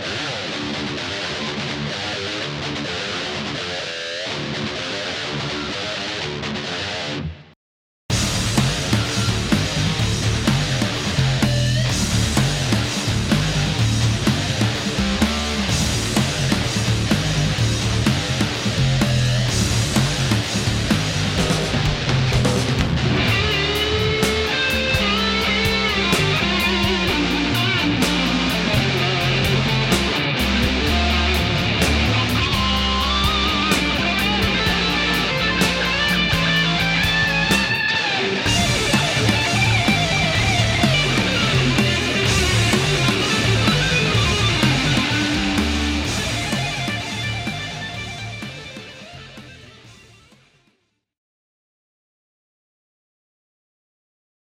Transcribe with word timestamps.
Yeah. 0.00 0.39